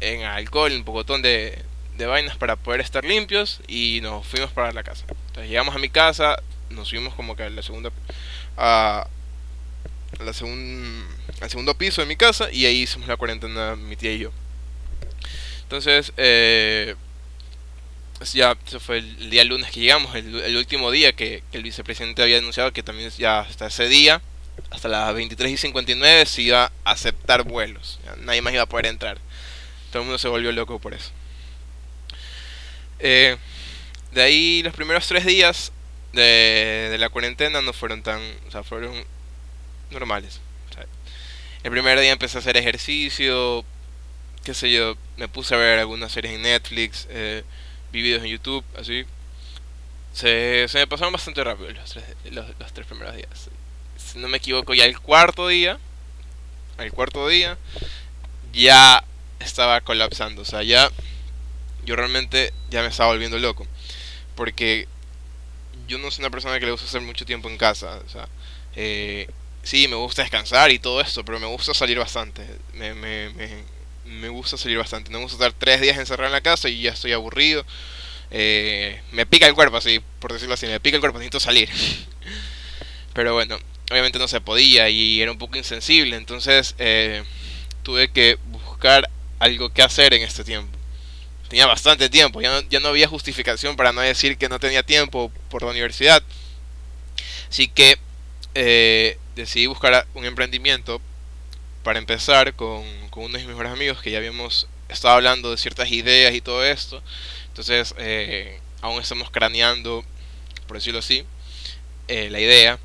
en 0.00 0.24
alcohol, 0.24 0.72
un 0.72 0.84
pocotón 0.84 1.22
de, 1.22 1.58
de 2.00 2.06
vainas 2.06 2.36
para 2.36 2.56
poder 2.56 2.80
estar 2.80 3.04
limpios 3.04 3.60
y 3.68 4.00
nos 4.02 4.26
fuimos 4.26 4.50
para 4.50 4.72
la 4.72 4.82
casa. 4.82 5.04
Entonces 5.28 5.48
llegamos 5.48 5.74
a 5.76 5.78
mi 5.78 5.88
casa, 5.88 6.42
nos 6.70 6.90
fuimos 6.90 7.14
como 7.14 7.36
que 7.36 7.44
a 7.44 7.50
la 7.50 7.62
segunda 7.62 7.90
a, 8.56 9.06
la 10.18 10.32
segun, 10.32 11.06
al 11.40 11.50
segundo 11.50 11.74
piso 11.74 12.00
de 12.00 12.06
mi 12.06 12.16
casa 12.16 12.50
y 12.50 12.66
ahí 12.66 12.82
hicimos 12.82 13.08
la 13.08 13.16
cuarentena 13.16 13.76
mi 13.76 13.96
tía 13.96 14.12
y 14.12 14.18
yo. 14.18 14.32
Entonces, 15.62 16.12
eh, 16.16 16.96
ya 18.32 18.56
eso 18.66 18.80
fue 18.80 18.98
el 18.98 19.30
día 19.30 19.44
lunes 19.44 19.70
que 19.70 19.80
llegamos, 19.80 20.14
el, 20.14 20.56
último 20.56 20.90
día 20.90 21.12
que, 21.12 21.42
el 21.52 21.62
vicepresidente 21.62 22.22
había 22.22 22.38
anunciado 22.38 22.72
que 22.72 22.82
también 22.82 23.10
ya 23.10 23.40
hasta 23.40 23.66
ese 23.66 23.88
día, 23.88 24.20
hasta 24.70 24.88
las 24.88 25.14
23 25.14 25.52
y 25.52 25.56
59, 25.56 26.26
se 26.26 26.42
iba 26.42 26.64
a 26.64 26.90
aceptar 26.90 27.44
vuelos. 27.44 28.00
nadie 28.18 28.42
más 28.42 28.52
iba 28.52 28.62
a 28.62 28.66
poder 28.66 28.86
entrar. 28.86 29.18
Todo 29.90 30.02
el 30.02 30.06
mundo 30.06 30.18
se 30.18 30.28
volvió 30.28 30.52
loco 30.52 30.78
por 30.78 30.92
eso. 30.94 31.10
Eh, 33.00 33.36
de 34.12 34.22
ahí 34.22 34.62
los 34.62 34.74
primeros 34.74 35.06
tres 35.06 35.24
días 35.24 35.72
de, 36.12 36.88
de, 36.90 36.98
la 36.98 37.08
cuarentena 37.08 37.62
no 37.62 37.72
fueron 37.72 38.02
tan, 38.02 38.20
o 38.48 38.50
sea, 38.50 38.62
fueron 38.62 38.92
normales. 39.90 40.40
el 41.62 41.70
primer 41.70 42.00
día 42.00 42.12
empecé 42.12 42.38
a 42.38 42.40
hacer 42.40 42.56
ejercicio, 42.56 43.64
qué 44.44 44.54
sé 44.54 44.70
yo, 44.72 44.96
me 45.16 45.28
puse 45.28 45.54
a 45.54 45.58
ver 45.58 45.78
algunas 45.78 46.12
series 46.12 46.34
en 46.34 46.42
Netflix. 46.42 47.06
Eh, 47.10 47.44
vi 47.92 48.02
videos 48.02 48.22
en 48.22 48.30
YouTube, 48.30 48.64
así. 48.78 49.04
Se, 50.12 50.66
se 50.68 50.78
me 50.78 50.86
pasaron 50.86 51.12
bastante 51.12 51.42
rápido 51.44 51.70
los 51.70 51.90
tres, 51.90 52.04
los, 52.30 52.72
tres 52.72 52.86
primeros 52.86 53.14
días. 53.14 53.50
Si 53.96 54.18
no 54.18 54.28
me 54.28 54.38
equivoco, 54.38 54.74
ya 54.74 54.84
el 54.84 54.98
cuarto 54.98 55.48
día, 55.48 55.78
el 56.78 56.92
cuarto 56.92 57.28
día, 57.28 57.58
ya 58.52 59.04
estaba 59.38 59.80
colapsando. 59.82 60.42
O 60.42 60.44
sea, 60.44 60.62
ya 60.62 60.90
yo 61.84 61.96
realmente 61.96 62.52
ya 62.70 62.82
me 62.82 62.88
estaba 62.88 63.10
volviendo 63.10 63.38
loco. 63.38 63.66
Porque 64.34 64.86
yo 65.86 65.98
no 65.98 66.10
soy 66.10 66.22
una 66.22 66.30
persona 66.30 66.58
que 66.58 66.66
le 66.66 66.72
gusta 66.72 66.86
hacer 66.86 67.00
mucho 67.00 67.24
tiempo 67.26 67.48
en 67.48 67.58
casa. 67.58 68.00
O 68.06 68.08
sea, 68.08 68.28
eh, 68.76 69.28
sí, 69.62 69.88
me 69.88 69.96
gusta 69.96 70.22
descansar 70.22 70.70
y 70.70 70.78
todo 70.78 71.00
esto, 71.00 71.24
pero 71.24 71.40
me 71.40 71.46
gusta 71.46 71.74
salir 71.74 71.98
bastante. 71.98 72.46
Me, 72.74 72.94
me, 72.94 73.30
me, 73.30 73.64
me 74.04 74.28
gusta 74.28 74.56
salir 74.56 74.78
bastante. 74.78 75.10
No 75.10 75.18
me 75.18 75.24
gusta 75.24 75.36
estar 75.36 75.58
tres 75.58 75.80
días 75.80 75.98
encerrado 75.98 76.28
en 76.28 76.32
la 76.32 76.40
casa 76.40 76.68
y 76.68 76.82
ya 76.82 76.92
estoy 76.92 77.12
aburrido. 77.12 77.64
Eh, 78.30 79.00
me 79.12 79.26
pica 79.26 79.46
el 79.46 79.54
cuerpo, 79.54 79.76
así, 79.76 80.00
por 80.20 80.32
decirlo 80.32 80.54
así. 80.54 80.66
Me 80.66 80.80
pica 80.80 80.96
el 80.96 81.00
cuerpo, 81.00 81.18
necesito 81.18 81.40
salir. 81.40 81.68
Pero 83.12 83.34
bueno, 83.34 83.58
obviamente 83.90 84.18
no 84.18 84.28
se 84.28 84.40
podía 84.40 84.88
y 84.88 85.20
era 85.20 85.32
un 85.32 85.38
poco 85.38 85.58
insensible. 85.58 86.16
Entonces 86.16 86.74
eh, 86.78 87.24
tuve 87.82 88.08
que 88.08 88.38
buscar 88.46 89.10
algo 89.38 89.72
que 89.72 89.82
hacer 89.82 90.14
en 90.14 90.22
este 90.22 90.44
tiempo. 90.44 90.79
Tenía 91.50 91.66
bastante 91.66 92.08
tiempo, 92.08 92.40
ya 92.40 92.48
no, 92.52 92.68
ya 92.68 92.78
no 92.78 92.88
había 92.88 93.08
justificación 93.08 93.74
para 93.74 93.92
no 93.92 94.00
decir 94.02 94.38
que 94.38 94.48
no 94.48 94.60
tenía 94.60 94.84
tiempo 94.84 95.32
por 95.48 95.62
la 95.62 95.70
universidad. 95.70 96.22
Así 97.50 97.66
que 97.66 97.98
eh, 98.54 99.18
decidí 99.34 99.66
buscar 99.66 100.06
un 100.14 100.24
emprendimiento 100.24 101.02
para 101.82 101.98
empezar 101.98 102.54
con, 102.54 102.84
con, 103.10 103.24
uno 103.24 103.32
de 103.32 103.40
mis 103.40 103.48
mejores 103.48 103.72
amigos 103.72 104.00
que 104.00 104.12
ya 104.12 104.18
habíamos 104.18 104.68
estado 104.88 105.14
hablando 105.14 105.50
de 105.50 105.56
ciertas 105.56 105.90
ideas 105.90 106.32
y 106.34 106.40
todo 106.40 106.64
esto. 106.64 107.02
Entonces, 107.48 107.96
eh, 107.98 108.60
aún 108.80 109.02
estamos 109.02 109.28
craneando, 109.32 110.04
por 110.68 110.76
decirlo 110.76 111.00
así, 111.00 111.24
eh, 112.06 112.30
la 112.30 112.38
idea. 112.38 112.78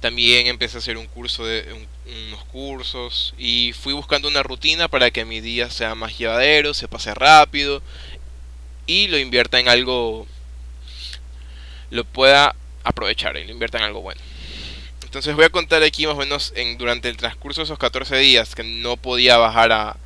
También 0.00 0.46
empecé 0.46 0.76
a 0.76 0.80
hacer 0.80 0.96
un 0.96 1.06
curso 1.06 1.44
de 1.44 1.86
unos 2.28 2.44
cursos 2.44 3.34
y 3.36 3.72
fui 3.72 3.92
buscando 3.92 4.28
una 4.28 4.42
rutina 4.42 4.88
para 4.88 5.10
que 5.10 5.24
mi 5.24 5.40
día 5.40 5.70
sea 5.70 5.94
más 5.94 6.16
llevadero, 6.16 6.72
se 6.72 6.88
pase 6.88 7.14
rápido 7.14 7.82
y 8.86 9.08
lo 9.08 9.18
invierta 9.18 9.58
en 9.58 9.68
algo, 9.68 10.26
lo 11.90 12.04
pueda 12.04 12.54
aprovechar 12.84 13.36
y 13.36 13.44
lo 13.44 13.52
invierta 13.52 13.78
en 13.78 13.84
algo 13.84 14.00
bueno. 14.00 14.20
Entonces 15.04 15.34
voy 15.34 15.46
a 15.46 15.50
contar 15.50 15.82
aquí 15.82 16.06
más 16.06 16.16
o 16.16 16.18
menos 16.18 16.52
en, 16.54 16.78
durante 16.78 17.08
el 17.08 17.16
transcurso 17.16 17.60
de 17.60 17.64
esos 17.64 17.78
14 17.78 18.16
días 18.18 18.54
que 18.54 18.62
no 18.62 18.96
podía 18.96 19.36
bajar 19.36 19.72
a, 19.72 19.96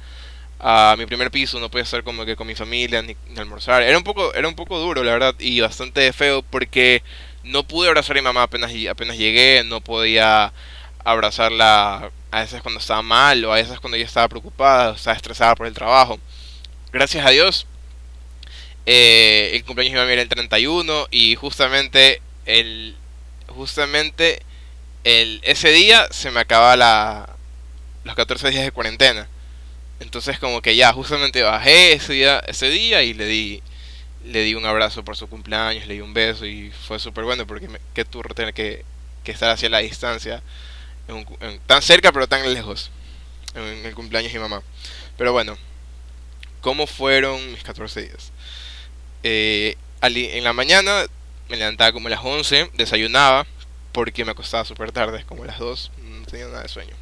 a 0.63 0.95
mi 0.97 1.07
primer 1.07 1.31
piso, 1.31 1.59
no 1.59 1.71
podía 1.71 1.83
estar 1.83 2.05
como 2.05 2.25
que 2.25 2.37
con 2.37 2.47
mi 2.47 2.55
familia 2.55 3.03
ni, 3.03 3.17
almorzar. 3.37 3.83
Era 3.83 3.99
un 3.99 4.05
poco 4.05 4.33
era 4.33 4.47
un 4.47 4.55
poco 4.55 4.79
duro, 4.79 5.03
la 5.03 5.13
verdad, 5.13 5.35
y 5.41 5.61
bastante 5.61 6.13
feo 6.13 6.43
porque 6.43 7.03
no 7.45 7.65
pude 7.65 7.89
abrazar 7.89 8.17
a 8.17 8.21
mi 8.21 8.25
mamá 8.25 8.45
apenas 8.45 8.73
apenas 8.91 9.17
llegué, 9.17 9.63
no 9.65 9.81
podía 9.81 10.53
abrazarla 11.05 12.11
a 12.31 12.41
veces 12.41 12.63
cuando 12.63 12.81
estaba 12.81 13.03
mal 13.03 13.45
o 13.45 13.53
a 13.53 13.57
veces 13.57 13.81
cuando 13.81 13.97
ella 13.97 14.07
estaba 14.07 14.29
preocupada, 14.29 14.93
o 14.93 14.95
estaba 14.95 15.17
estresada 15.17 15.55
por 15.55 15.67
el 15.67 15.75
trabajo. 15.75 16.19
Gracias 16.93 17.27
a 17.27 17.31
Dios, 17.31 17.67
eh, 18.87 19.51
el 19.55 19.65
cumpleaños 19.65 19.95
de 19.95 20.01
mi 20.01 20.03
mamá 20.03 20.13
era 20.13 20.23
el 20.23 20.29
31 20.29 21.09
y 21.11 21.35
justamente 21.37 22.21
el 22.47 22.97
justamente 23.49 24.43
el, 25.05 25.41
ese 25.45 25.71
día 25.71 26.09
se 26.11 26.31
me 26.31 26.41
acaba 26.41 26.77
la, 26.77 27.29
los 28.05 28.15
14 28.15 28.51
días 28.51 28.65
de 28.65 28.73
cuarentena. 28.73 29.29
Entonces 30.01 30.39
como 30.39 30.63
que 30.63 30.75
ya 30.75 30.93
justamente 30.93 31.43
bajé 31.43 31.93
ese 31.93 32.15
día, 32.15 32.39
ese 32.47 32.71
día 32.71 33.03
y 33.03 33.15
le 33.15 33.27
di 33.27 33.63
le 34.25 34.43
di 34.43 34.55
un 34.55 34.65
abrazo 34.67 35.05
por 35.05 35.17
su 35.17 35.29
cumpleaños, 35.29 35.87
le 35.87 35.95
di 35.95 36.01
un 36.01 36.15
beso 36.15 36.47
y 36.47 36.71
fue 36.71 36.99
súper 36.99 37.25
bueno 37.25 37.47
porque 37.47 37.69
me, 37.69 37.79
qué 37.95 38.05
turro 38.05 38.35
tener 38.35 38.55
que, 38.55 38.85
que, 39.25 39.33
estar 39.33 39.51
hacia 39.51 39.69
la 39.69 39.79
distancia, 39.79 40.43
tan 41.67 41.83
cerca 41.83 42.13
pero 42.13 42.29
tan 42.29 42.53
lejos, 42.53 42.91
en, 43.55 43.85
el 43.87 43.95
cumpleaños 43.95 44.33
de 44.33 44.39
mi 44.39 44.43
mamá. 44.43 44.63
Pero 45.17 45.33
bueno, 45.33 45.57
¿cómo 46.61 46.87
fueron 46.87 47.53
mis 47.53 47.63
14 47.63 48.03
días? 48.03 48.33
Eh, 49.23 49.77
en 50.03 50.45
la 50.45 50.53
mañana 50.53 51.07
me 51.49 51.57
levantaba 51.57 51.93
como 51.93 52.09
a 52.09 52.11
las 52.11 52.21
11, 52.23 52.71
desayunaba, 52.75 53.47
porque 53.93 54.25
me 54.25 54.33
acostaba 54.33 54.65
súper 54.65 54.91
tarde, 54.91 55.25
como 55.25 55.45
las 55.45 55.59
2, 55.59 55.91
no 56.03 56.27
tenía 56.27 56.47
nada 56.47 56.63
de 56.63 56.69
sueño. 56.69 56.95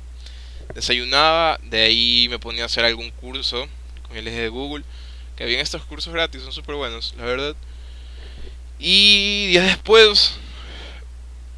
Desayunaba, 0.75 1.59
de 1.63 1.83
ahí 1.83 2.27
me 2.29 2.39
ponía 2.39 2.65
a 2.65 2.67
hacer 2.67 2.85
algún 2.85 3.11
curso 3.11 3.69
con 4.07 4.17
el 4.17 4.27
eje 4.27 4.41
de 4.41 4.49
Google, 4.49 4.85
que 5.47 5.61
estos 5.61 5.85
cursos 5.85 6.13
gratis, 6.13 6.43
son 6.43 6.53
súper 6.53 6.75
buenos, 6.75 7.15
la 7.17 7.25
verdad. 7.25 7.57
Y 8.79 9.49
días 9.49 9.67
después, 9.67 10.35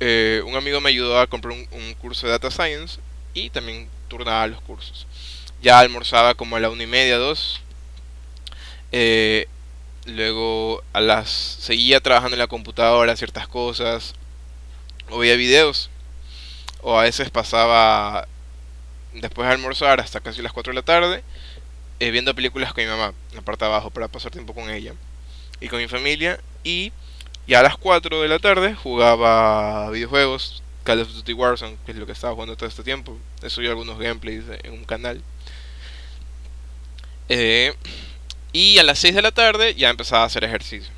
eh, 0.01 0.43
un 0.47 0.57
amigo 0.57 0.81
me 0.81 0.91
ayudó 0.91 1.19
a 1.19 1.27
comprar 1.27 1.55
un, 1.55 1.95
curso 1.95 2.27
de 2.27 2.33
Data 2.33 2.51
Science 2.51 3.01
y 3.35 3.51
también 3.51 3.89
turnaba 4.09 4.47
los 4.47 4.61
cursos. 4.61 5.07
Ya 5.63 5.79
almorzaba 5.79 6.35
como 6.35 6.57
a 6.57 6.61
la 6.61 6.71
una 6.71 6.83
y 6.83 6.87
media, 6.87 7.19
dos. 7.19 7.61
Eh, 8.93 9.47
luego 10.05 10.83
a 10.93 11.01
las 11.01 11.31
seguía 11.31 12.01
trabajando 12.01 12.35
en 12.35 12.41
la 12.41 12.49
computadora 12.49 13.17
ciertas 13.17 13.49
cosas 13.49 14.15
o 15.11 15.19
veía 15.19 15.37
videos. 15.37 15.91
O 16.83 16.99
a 16.99 17.05
veces 17.05 17.31
pasaba 17.31 18.27
después 19.13 19.47
de 19.47 19.55
almorzar 19.55 20.01
hasta 20.01 20.21
casi 20.21 20.43
las 20.43 20.53
4 20.53 20.73
de 20.73 20.75
la 20.75 20.83
tarde 20.83 21.23
eh, 22.03 22.11
viendo 22.11 22.35
películas 22.35 22.73
con 22.73 22.83
mi 22.83 22.91
mamá 22.91 23.15
en 23.31 23.37
la 23.37 23.43
parte 23.43 23.65
de 23.65 23.71
abajo 23.71 23.91
para 23.91 24.09
pasar 24.09 24.33
tiempo 24.33 24.53
con 24.55 24.69
ella 24.69 24.93
y 25.61 25.69
con 25.69 25.79
mi 25.79 25.87
familia. 25.87 26.41
Y 26.65 26.93
a 27.55 27.63
las 27.63 27.77
4 27.77 28.23
de 28.23 28.27
la 28.27 28.41
tarde 28.41 28.75
jugaba 28.75 29.89
videojuegos, 29.91 30.65
Call 30.83 31.03
of 31.03 31.13
Duty 31.13 31.33
Warzone, 31.33 31.77
que 31.87 31.93
es 31.93 31.99
lo 31.99 32.05
que 32.05 32.11
estaba 32.11 32.35
jugando 32.35 32.57
todo 32.57 32.69
este 32.69 32.83
tiempo. 32.83 33.17
He 33.41 33.51
subido 33.51 33.71
algunos 33.71 34.01
gameplays 34.01 34.43
en 34.65 34.73
un 34.73 34.85
canal. 34.85 35.23
Eh, 37.29 37.73
y 38.53 38.79
a 38.79 38.83
las 38.83 38.99
6 38.99 39.15
de 39.15 39.23
la 39.23 39.31
tarde 39.31 39.77
ya 39.77 39.89
empezaba 39.89 40.25
a 40.25 40.27
hacer 40.27 40.43
ejercicio. 40.43 40.93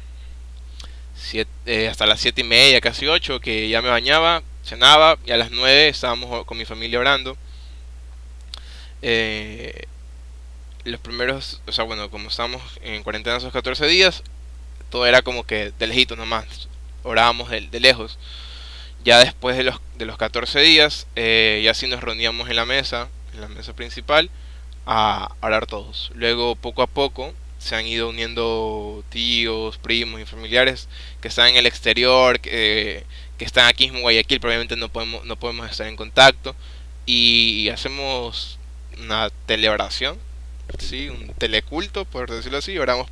Eh, 1.67 1.89
hasta 1.89 2.07
las 2.07 2.21
7 2.21 2.41
y 2.41 2.45
media, 2.45 2.81
casi 2.81 3.07
8, 3.07 3.41
que 3.41 3.69
ya 3.69 3.83
me 3.83 3.91
bañaba, 3.91 4.43
cenaba, 4.65 5.19
y 5.27 5.33
a 5.33 5.37
las 5.37 5.51
9 5.51 5.89
estábamos 5.89 6.47
con 6.47 6.57
mi 6.57 6.65
familia 6.65 6.99
orando. 6.99 7.37
Eh, 9.03 9.85
los 10.85 11.01
primeros, 11.01 11.61
o 11.67 11.73
sea, 11.73 11.85
bueno, 11.85 12.11
como 12.11 12.29
estábamos 12.29 12.63
en 12.83 13.03
cuarentena 13.03 13.37
esos 13.37 13.53
14 13.53 13.87
días, 13.87 14.23
todo 14.91 15.07
era 15.07 15.23
como 15.23 15.45
que 15.45 15.73
de 15.79 15.87
lejito 15.87 16.17
nomás, 16.17 16.69
orábamos 17.03 17.51
de, 17.51 17.81
lejos. 17.81 18.19
Ya 19.05 19.19
después 19.19 19.57
de 19.57 19.65
los, 19.65 19.81
de 19.99 20.07
los 20.07 20.17
14 20.17 20.61
días, 20.61 21.07
eh, 21.17 21.61
ya 21.65 21.75
sí 21.75 21.87
nos 21.87 22.03
reuníamos 22.03 22.49
en 22.49 22.57
la 22.57 22.65
mesa, 22.65 23.09
en 23.35 23.41
la 23.41 23.49
mesa 23.49 23.75
principal, 23.75 24.31
a 24.87 25.35
orar 25.41 25.67
todos. 25.67 26.11
Luego, 26.15 26.57
poco 26.57 26.83
a 26.83 26.87
poco, 26.87 27.35
se 27.59 27.77
han 27.77 27.87
ido 27.87 28.09
uniendo 28.09 29.03
tíos, 29.09 29.79
primos 29.79 30.21
y 30.21 30.27
familiares 30.27 30.89
que 31.21 31.29
están 31.29 31.49
en 31.49 31.57
el 31.57 31.67
exterior, 31.67 32.41
que, 32.41 33.05
que 33.39 33.45
están 33.45 33.67
aquí 33.67 33.85
en 33.85 34.03
Guayaquil, 34.03 34.41
probablemente 34.41 34.77
no 34.77 34.91
podemos, 34.91 35.25
no 35.25 35.37
podemos 35.37 35.71
estar 35.71 35.87
en 35.87 35.97
contacto. 35.97 36.55
Y 37.07 37.69
hacemos 37.71 38.59
una 38.99 39.31
teleoración, 39.47 40.19
¿sí? 40.79 41.09
un 41.09 41.29
teleculto, 41.35 42.05
por 42.05 42.31
decirlo 42.31 42.59
así. 42.59 42.79
Oramos, 42.79 43.09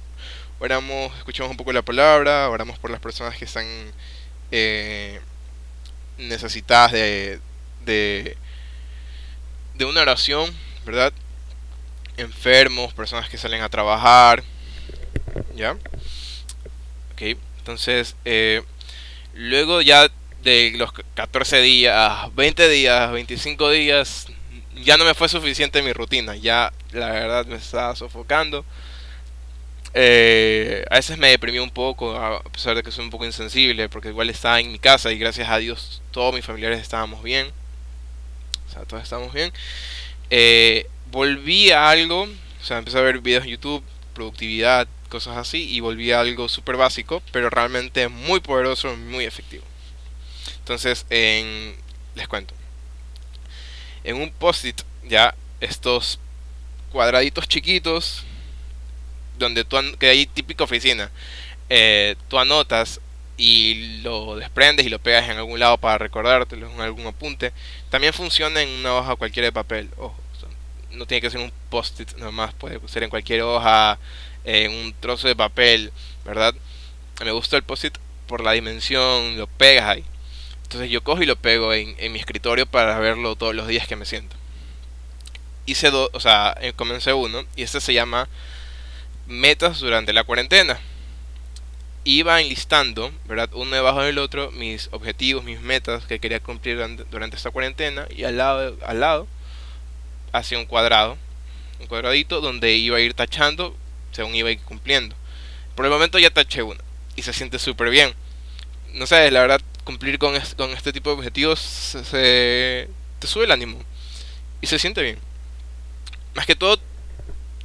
oramos, 0.61 1.16
escuchamos 1.19 1.50
un 1.50 1.57
poco 1.57 1.73
la 1.73 1.83
palabra, 1.83 2.49
oramos 2.50 2.78
por 2.78 2.90
las 2.90 3.00
personas 3.00 3.37
que 3.37 3.45
están 3.45 3.66
eh, 4.50 5.21
necesitadas 6.19 6.92
de, 6.92 7.40
de, 7.85 8.37
de 9.75 9.85
una 9.85 10.02
oración, 10.02 10.54
¿verdad? 10.85 11.12
enfermos, 12.16 12.92
personas 12.92 13.28
que 13.28 13.38
salen 13.38 13.62
a 13.62 13.69
trabajar. 13.69 14.42
¿Ya? 15.54 15.73
Ok, 17.12 17.37
entonces, 17.59 18.16
eh, 18.25 18.62
luego 19.35 19.83
ya 19.83 20.11
de 20.42 20.73
los 20.76 20.92
14 21.14 21.61
días, 21.61 22.35
20 22.35 22.69
días, 22.69 23.12
25 23.12 23.71
días, 23.71 24.26
ya 24.76 24.97
no 24.97 25.05
me 25.05 25.14
fue 25.14 25.29
suficiente 25.29 25.83
mi 25.83 25.93
rutina. 25.93 26.37
Ya 26.37 26.73
la 26.93 27.11
verdad 27.11 27.47
me 27.47 27.57
estaba 27.57 27.95
sofocando. 27.97 28.64
Eh, 29.95 30.85
a 30.91 30.97
veces 30.97 31.19
me 31.19 31.29
deprimí 31.29 31.59
un 31.59 31.71
poco, 31.71 32.17
a 32.17 32.43
pesar 32.45 32.75
de 32.75 32.83
que 32.83 32.91
soy 32.91 33.05
un 33.05 33.11
poco 33.11 33.26
insensible, 33.26 33.88
porque 33.88 34.09
igual 34.09 34.31
estaba 34.31 34.59
en 34.61 34.73
mi 34.73 34.79
casa 34.79 35.12
y 35.12 35.19
gracias 35.19 35.50
a 35.50 35.59
Dios 35.59 36.00
todos 36.11 36.35
mis 36.35 36.45
familiares 36.45 36.81
estábamos 36.81 37.23
bien. 37.23 37.49
O 38.69 38.73
sea, 38.73 38.85
todos 38.85 39.02
estábamos 39.02 39.35
bien. 39.35 39.52
Eh, 40.31 40.87
volví 41.11 41.71
a 41.71 41.91
algo, 41.91 42.23
o 42.23 42.64
sea, 42.64 42.79
empecé 42.79 42.99
a 42.99 43.02
ver 43.02 43.19
videos 43.21 43.45
en 43.45 43.50
YouTube, 43.50 43.85
productividad, 44.14 44.88
cosas 45.11 45.37
así, 45.37 45.69
y 45.69 45.81
volví 45.81 46.11
a 46.11 46.21
algo 46.21 46.49
súper 46.49 46.76
básico, 46.76 47.23
pero 47.33 47.50
realmente 47.50 48.09
muy 48.09 48.41
poderoso, 48.41 48.97
muy 48.97 49.26
efectivo. 49.26 49.64
Entonces, 50.61 51.05
en, 51.11 51.75
les 52.14 52.29
cuento. 52.29 52.55
En 54.04 54.16
un 54.16 54.30
post-it, 54.30 54.82
ya 55.04 55.35
estos 55.61 56.18
cuadraditos 56.90 57.49
chiquitos 57.49 58.25
donde 59.38 59.64
tú, 59.64 59.76
que 59.99 60.09
hay 60.09 60.26
típica 60.26 60.64
oficina, 60.64 61.11
eh, 61.68 62.16
tú 62.28 62.38
anotas 62.38 63.00
y 63.37 64.00
lo 64.02 64.37
desprendes 64.37 64.87
y 64.87 64.90
lo 64.90 64.99
pegas 64.99 65.28
en 65.28 65.37
algún 65.37 65.59
lado 65.59 65.78
para 65.78 65.99
recordártelo, 65.99 66.71
en 66.71 66.80
algún 66.80 67.06
apunte, 67.06 67.52
también 67.90 68.12
funciona 68.12 68.62
en 68.62 68.68
una 68.68 68.94
hoja 68.94 69.16
cualquiera 69.16 69.47
de 69.47 69.52
papel. 69.52 69.88
Ojo, 69.97 70.16
no 70.90 71.06
tiene 71.06 71.23
que 71.23 71.30
ser 71.30 71.40
un 71.40 71.52
post-it 71.71 72.16
nomás, 72.16 72.52
puede 72.54 72.78
ser 72.88 73.02
en 73.02 73.11
cualquier 73.11 73.42
hoja, 73.42 73.99
en 74.44 74.71
un 74.73 74.94
trozo 75.00 75.28
de 75.28 75.37
papel, 75.37 75.92
¿verdad? 76.25 76.54
Me 77.25 77.32
gusta 77.32 77.56
el 77.56 77.62
post-it 77.62 77.97
por 78.26 78.42
la 78.42 78.52
dimensión, 78.52 79.37
lo 79.37 79.47
pegas 79.47 79.88
ahí. 79.88 80.04
Entonces 80.73 80.91
yo 80.91 81.05
cojo 81.05 81.23
y 81.23 81.26
lo 81.26 81.37
pego 81.37 81.75
en, 81.75 81.95
mi 82.12 82.19
escritorio 82.19 82.64
para 82.64 82.99
verlo 82.99 83.37
todos 83.37 83.55
los 83.55 83.69
días 83.69 83.87
que 83.87 83.95
me 83.95 84.07
siento. 84.07 84.35
Hice 85.67 85.91
dos, 85.91 86.09
o 86.14 86.19
sea, 86.19 86.57
eh, 86.62 86.73
comencé 86.73 87.12
uno 87.12 87.45
y 87.57 87.62
este 87.62 87.79
se 87.79 87.93
llama 87.93 88.26
metas 89.26 89.81
durante 89.81 90.14
la 90.14 90.25
cuarentena. 90.25 90.81
Iba 92.05 92.41
enlistando, 92.41 93.12
¿verdad? 93.26 93.50
Uno 93.52 93.76
debajo 93.76 94.00
del 94.00 94.17
otro, 94.17 94.50
mis 94.52 94.88
objetivos, 94.93 95.45
mis 95.45 95.61
metas 95.61 96.07
que 96.07 96.21
quería 96.21 96.41
cumplir 96.41 96.79
durante 97.11 97.37
esta 97.37 97.50
cuarentena. 97.50 98.07
Y 98.09 98.25
al 98.25 98.38
lado, 98.38 98.79
al 98.87 98.99
lado, 98.99 99.29
hacía 100.33 100.59
un 100.59 100.64
cuadrado, 100.64 101.19
un 101.81 101.87
cuadradito 101.87 102.41
donde 102.41 102.73
iba 102.73 102.97
a 102.97 103.00
ir 103.00 103.12
tachando 103.12 103.76
según 104.12 104.35
iba 104.35 104.49
a 104.49 104.52
ir 104.52 104.61
cumpliendo. 104.61 105.14
Por 105.75 105.85
el 105.85 105.93
momento 105.93 106.19
ya 106.19 106.31
taché 106.31 106.62
una 106.62 106.81
y 107.14 107.21
se 107.21 107.35
siente 107.35 107.59
súper 107.59 107.91
bien. 107.91 108.14
No 108.95 109.07
sé, 109.07 109.31
la 109.31 109.41
verdad, 109.41 109.61
cumplir 109.84 110.18
con, 110.18 110.34
con 110.56 110.70
este 110.70 110.92
tipo 110.92 111.10
de 111.10 111.16
objetivos 111.16 111.60
se, 111.60 112.88
te 113.18 113.26
sube 113.26 113.44
el 113.44 113.50
ánimo 113.50 113.78
y 114.60 114.66
se 114.66 114.78
siente 114.78 115.02
bien. 115.02 115.18
Más 116.34 116.46
que 116.46 116.56
todo, 116.56 116.78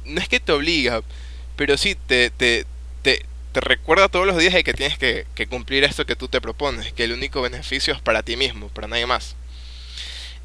no 0.04 0.20
es 0.20 0.28
que 0.28 0.40
te 0.40 0.52
obliga, 0.52 1.02
pero 1.56 1.76
sí, 1.76 1.94
te, 1.94 2.30
te, 2.30 2.66
te, 3.02 3.24
te 3.52 3.60
recuerda 3.60 4.08
todos 4.08 4.26
los 4.26 4.38
días 4.38 4.54
de 4.54 4.64
que 4.64 4.74
tienes 4.74 4.98
que, 4.98 5.26
cumplir 5.48 5.84
esto 5.84 6.06
que 6.06 6.16
tú 6.16 6.28
te 6.28 6.40
propones, 6.40 6.92
que 6.92 7.04
el 7.04 7.12
único 7.12 7.40
beneficio 7.42 7.94
es 7.94 8.00
para 8.00 8.22
ti 8.22 8.36
mismo, 8.36 8.68
para 8.68 8.88
nadie 8.88 9.06
más. 9.06 9.36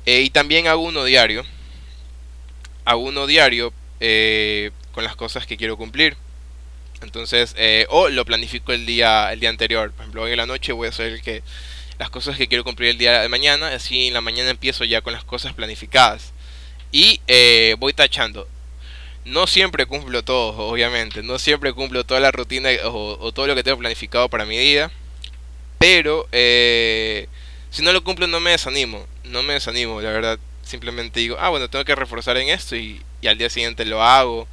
Eh, 0.06 0.22
y 0.22 0.30
también 0.30 0.68
hago 0.68 0.82
uno 0.82 1.04
diario, 1.04 1.44
hago 2.86 3.02
uno 3.02 3.28
diario 3.28 3.74
eh, 4.00 4.72
con 4.92 5.04
las 5.04 5.16
cosas 5.16 5.46
que 5.46 5.58
quiero 5.58 5.78
cumplir. 5.78 6.16
Entonces, 7.04 7.54
eh, 7.58 7.86
o 7.90 8.10
lo 8.10 8.26
planifico 8.26 8.72
el 8.72 8.86
día, 8.86 9.32
el 9.34 9.40
día 9.40 9.50
anterior. 9.50 9.92
Por 9.92 10.02
ejemplo, 10.02 10.24
hoy 10.24 10.32
en 10.32 10.38
la 10.38 10.46
noche 10.46 10.72
voy 10.72 10.88
a 10.88 10.90
hacer 10.90 11.22
que 11.22 11.44
las 12.00 12.10
cosas 12.10 12.38
que 12.38 12.48
quiero 12.48 12.64
cumplir 12.64 12.90
el 12.90 12.98
día 12.98 13.22
de 13.22 13.30
mañana. 13.30 13.68
Así 13.70 14.08
en 14.08 14.14
la 14.14 14.22
mañana 14.22 14.50
empiezo 14.50 14.86
ya 14.86 15.02
con 15.02 15.14
las 15.14 15.24
cosas 15.24 15.54
planificadas. 15.54 16.34
Y 16.92 17.20
voy 17.80 17.94
tachando 17.94 18.48
no 19.26 19.48
siempre 19.48 19.86
cumplo 19.86 20.24
todo, 20.24 20.58
obviamente. 20.68 21.24
No 21.24 21.40
siempre 21.40 21.74
cumplo 21.74 22.04
toda 22.04 22.20
la 22.20 22.32
rutina 22.32 22.70
o, 22.86 23.32
todo 23.34 23.48
lo 23.48 23.56
que 23.56 23.64
tengo 23.64 23.78
planificado 23.78 24.30
para 24.30 24.46
mi 24.46 24.58
día. 24.58 24.92
Pero 25.80 26.28
eh, 26.32 27.28
si 27.70 27.82
no 27.82 27.92
lo 27.94 28.04
cumplo 28.04 28.28
no 28.28 28.40
me 28.40 28.52
desanimo. 28.52 29.06
No 29.24 29.44
me 29.44 29.54
desanimo, 29.54 30.02
la 30.02 30.12
verdad. 30.12 30.40
Simplemente 30.64 31.20
digo, 31.20 31.38
ah, 31.40 31.50
bueno, 31.50 31.70
tengo 31.70 31.86
que 31.86 31.96
reforzar 31.96 32.38
en 32.38 32.50
esto 32.50 32.76
y, 32.76 33.02
al 33.26 33.38
día 33.38 33.50
siguiente 33.50 33.86
lo 33.86 34.04
hago. 34.04 34.48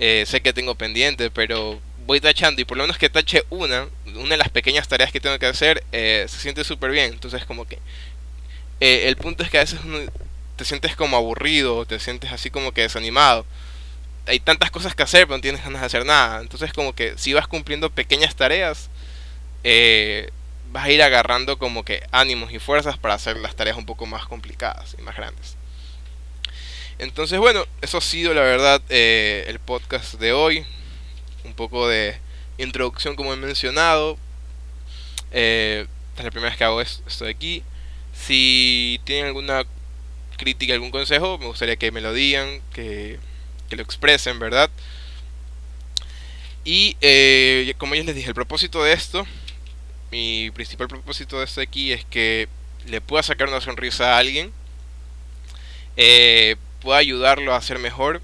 Eh, 0.00 0.24
sé 0.26 0.40
que 0.40 0.52
tengo 0.52 0.74
pendiente, 0.74 1.30
pero 1.30 1.80
voy 2.06 2.20
tachando 2.20 2.60
y 2.60 2.64
por 2.64 2.76
lo 2.76 2.82
menos 2.82 2.98
que 2.98 3.08
tache 3.08 3.44
una, 3.50 3.86
una 4.16 4.30
de 4.30 4.36
las 4.38 4.48
pequeñas 4.48 4.88
tareas 4.88 5.12
que 5.12 5.20
tengo 5.20 5.38
que 5.38 5.46
hacer, 5.46 5.84
eh, 5.92 6.26
se 6.28 6.40
siente 6.40 6.64
súper 6.64 6.90
bien. 6.90 7.12
Entonces 7.12 7.44
como 7.44 7.66
que 7.66 7.78
el 8.80 9.16
punto 9.16 9.44
es 9.44 9.50
que 9.50 9.58
a 9.58 9.60
veces 9.60 9.78
te 10.56 10.64
sientes 10.64 10.96
como 10.96 11.16
aburrido, 11.16 11.84
te 11.86 12.00
sientes 12.00 12.32
así 12.32 12.50
como 12.50 12.72
que 12.72 12.82
desanimado 12.82 13.46
hay 14.26 14.40
tantas 14.40 14.70
cosas 14.70 14.94
que 14.94 15.02
hacer, 15.02 15.26
pero 15.26 15.38
no 15.38 15.42
tienes 15.42 15.62
ganas 15.62 15.80
de 15.80 15.86
hacer 15.86 16.06
nada. 16.06 16.40
Entonces 16.40 16.72
como 16.72 16.94
que 16.94 17.14
si 17.18 17.32
vas 17.32 17.48
cumpliendo 17.48 17.90
pequeñas 17.90 18.34
tareas, 18.36 18.88
eh, 19.64 20.30
vas 20.72 20.84
a 20.84 20.90
ir 20.90 21.02
agarrando 21.02 21.58
como 21.58 21.84
que 21.84 22.02
ánimos 22.12 22.52
y 22.52 22.58
fuerzas 22.58 22.96
para 22.96 23.14
hacer 23.14 23.36
las 23.36 23.56
tareas 23.56 23.76
un 23.76 23.86
poco 23.86 24.06
más 24.06 24.26
complicadas 24.26 24.96
y 24.98 25.02
más 25.02 25.16
grandes. 25.16 25.56
Entonces 27.00 27.38
bueno, 27.38 27.64
eso 27.80 27.98
ha 27.98 28.02
sido 28.02 28.34
la 28.34 28.42
verdad 28.42 28.82
eh, 28.90 29.44
el 29.48 29.58
podcast 29.58 30.14
de 30.14 30.32
hoy. 30.32 30.66
Un 31.44 31.54
poco 31.54 31.88
de 31.88 32.18
introducción 32.58 33.16
como 33.16 33.32
he 33.32 33.36
mencionado. 33.36 34.18
Eh, 35.32 35.86
es 36.16 36.24
la 36.24 36.30
primera 36.30 36.50
vez 36.50 36.58
que 36.58 36.64
hago 36.64 36.80
esto 36.80 37.24
de 37.24 37.30
aquí. 37.30 37.62
Si 38.12 39.00
tienen 39.04 39.26
alguna 39.26 39.64
crítica, 40.36 40.74
algún 40.74 40.90
consejo, 40.90 41.38
me 41.38 41.46
gustaría 41.46 41.76
que 41.76 41.90
me 41.90 42.02
lo 42.02 42.12
digan, 42.12 42.60
que 42.74 43.18
lo 43.70 43.82
expresen, 43.82 44.38
¿verdad? 44.38 44.70
Y 46.64 46.96
eh, 47.00 47.74
como 47.78 47.94
ya 47.94 48.04
les 48.04 48.14
dije, 48.14 48.28
el 48.28 48.34
propósito 48.34 48.82
de 48.82 48.92
esto, 48.92 49.26
mi 50.10 50.50
principal 50.50 50.88
propósito 50.88 51.38
de 51.38 51.44
esto 51.44 51.60
aquí 51.60 51.92
es 51.92 52.04
que 52.04 52.48
le 52.86 53.00
pueda 53.00 53.22
sacar 53.22 53.48
una 53.48 53.60
sonrisa 53.60 54.14
a 54.14 54.18
alguien, 54.18 54.52
eh, 55.96 56.56
pueda 56.80 56.98
ayudarlo 56.98 57.54
a 57.54 57.62
ser 57.62 57.78
mejor, 57.78 58.22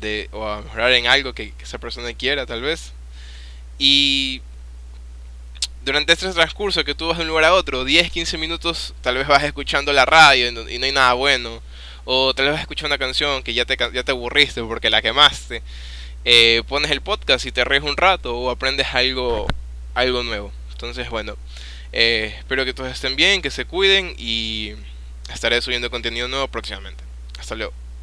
de, 0.00 0.28
o 0.32 0.46
a 0.46 0.62
mejorar 0.62 0.92
en 0.92 1.06
algo 1.06 1.32
que, 1.32 1.52
esa 1.60 1.78
persona 1.78 2.12
quiera 2.14 2.46
tal 2.46 2.62
vez. 2.62 2.92
Y 3.78 4.42
durante 5.84 6.12
este 6.12 6.32
transcurso 6.32 6.84
que 6.84 6.94
tú 6.94 7.08
vas 7.08 7.18
de 7.18 7.22
un 7.22 7.28
lugar 7.28 7.44
a 7.44 7.54
otro, 7.54 7.84
10, 7.84 8.10
15 8.10 8.38
minutos, 8.38 8.94
tal 9.02 9.16
vez 9.16 9.26
vas 9.26 9.44
escuchando 9.44 9.92
la 9.92 10.04
radio 10.04 10.48
y 10.48 10.78
no 10.78 10.86
hay 10.86 10.92
nada 10.92 11.12
bueno 11.12 11.62
o 12.06 12.32
tal 12.34 12.50
vez 12.50 12.60
escuchar 12.60 12.86
una 12.86 12.98
canción 12.98 13.42
que 13.42 13.52
ya 13.52 13.64
te, 13.64 13.76
ya 13.76 14.02
te 14.04 14.12
aburriste 14.12 14.62
porque 14.62 14.90
la 14.90 15.02
quemaste, 15.02 15.62
eh, 16.24 16.62
pones 16.68 16.90
el 16.92 17.02
podcast 17.02 17.44
y 17.46 17.52
te 17.52 17.64
ríes 17.64 17.82
un 17.82 17.96
rato 17.96 18.38
o 18.38 18.48
aprendes 18.48 18.86
algo, 18.94 19.46
algo 19.94 20.22
nuevo. 20.22 20.52
Entonces, 20.70 21.10
bueno, 21.10 21.36
eh, 21.92 22.36
espero 22.38 22.64
que 22.64 22.72
todos 22.72 22.92
estén 22.92 23.16
bien, 23.16 23.42
que 23.42 23.50
se 23.50 23.64
cuiden 23.64 24.14
y 24.18 24.74
estaré 25.32 25.60
subiendo 25.60 25.90
contenido 25.90 26.28
nuevo 26.28 26.46
próximamente. 26.46 27.05
Hasta 27.38 27.54
luego. 27.54 27.72